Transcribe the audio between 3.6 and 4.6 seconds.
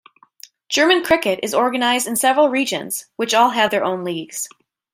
their own leagues.